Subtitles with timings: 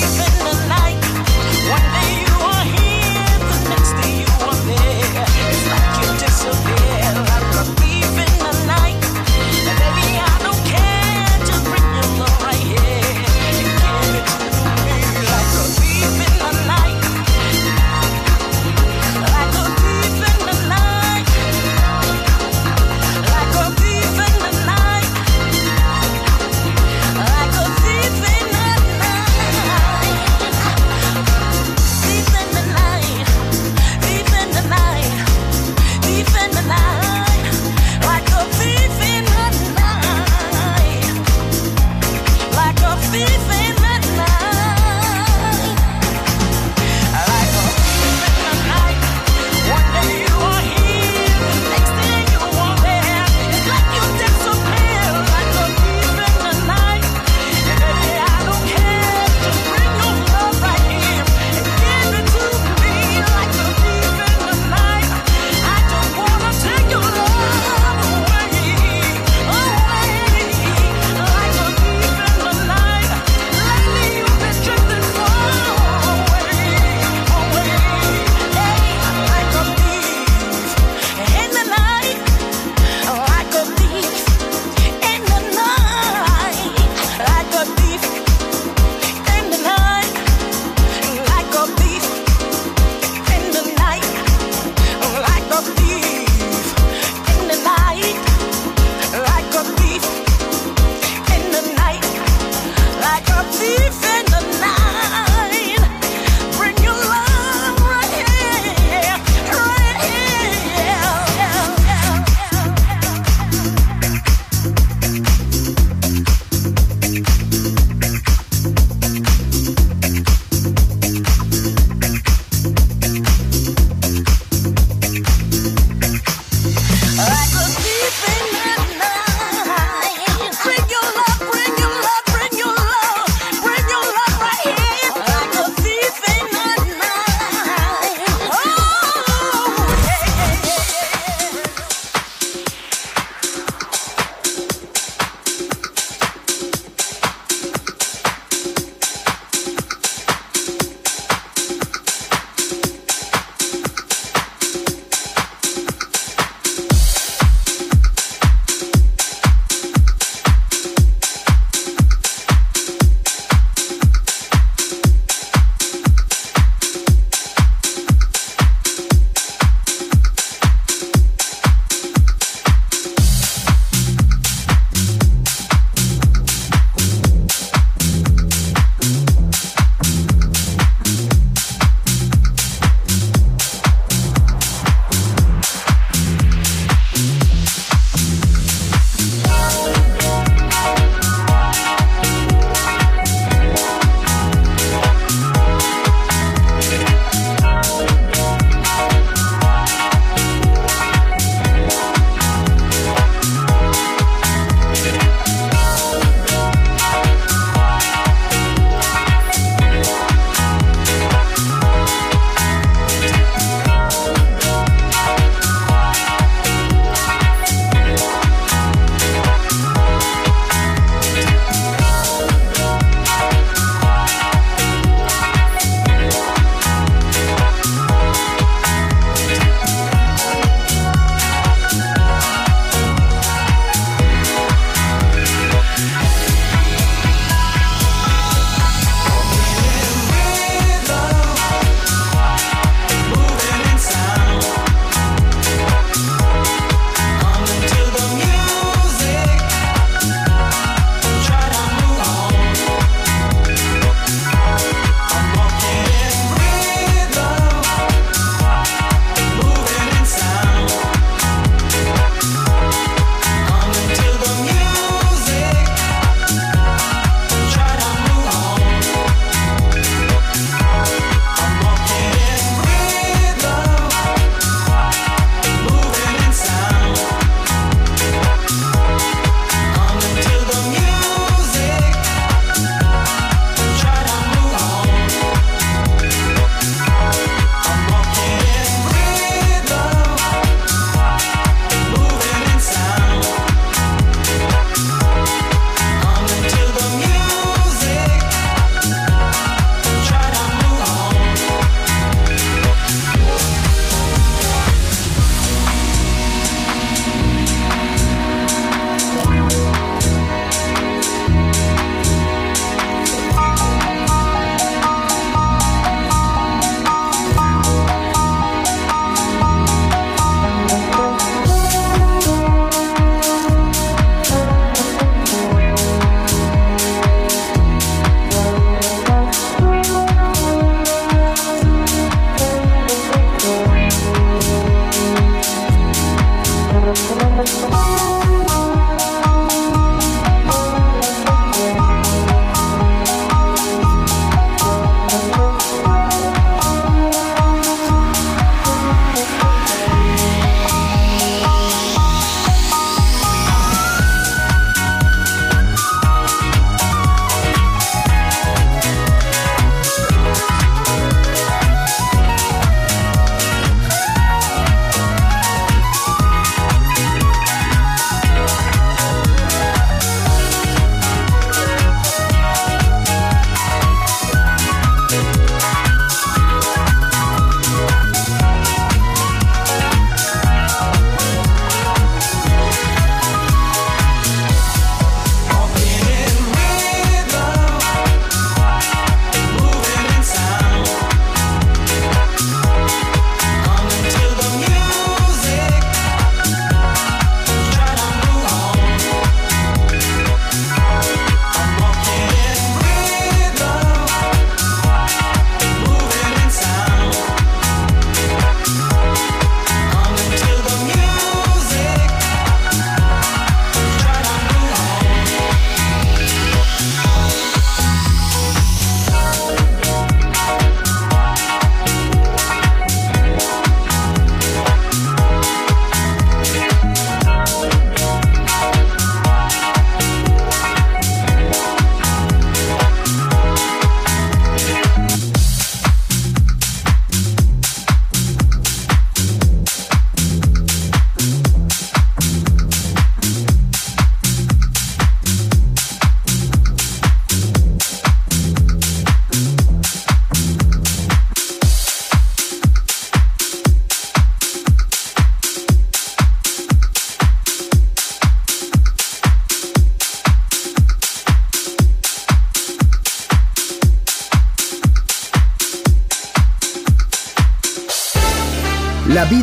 [0.00, 0.89] Spend the night.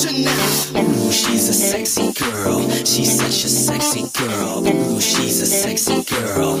[0.00, 0.80] attention now.
[0.80, 2.68] Ooh, she's a sexy girl.
[2.84, 4.66] She's such a sexy girl.
[4.66, 6.60] Ooh, she's a sexy girl.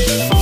[0.00, 0.37] oh